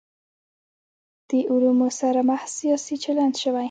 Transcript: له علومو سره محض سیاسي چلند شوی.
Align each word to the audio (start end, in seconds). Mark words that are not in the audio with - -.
له 1.29 1.37
علومو 1.51 1.87
سره 1.99 2.19
محض 2.29 2.49
سیاسي 2.59 2.95
چلند 3.03 3.33
شوی. 3.41 3.59